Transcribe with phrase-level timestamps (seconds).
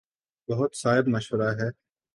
[0.49, 1.69] بہت صائب مشورہ ہے۔